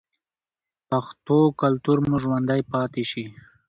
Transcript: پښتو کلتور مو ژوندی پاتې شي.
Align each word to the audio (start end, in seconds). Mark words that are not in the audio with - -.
پښتو 0.89 1.37
کلتور 1.61 1.97
مو 2.07 2.15
ژوندی 2.23 2.61
پاتې 2.71 3.03
شي. 3.11 3.25